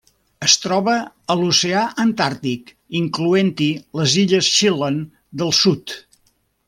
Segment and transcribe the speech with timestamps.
[0.45, 0.93] Es troba
[1.33, 3.69] a l'Oceà Antàrtic, incloent-hi
[4.01, 5.05] les Illes Shetland
[5.43, 5.97] del Sud.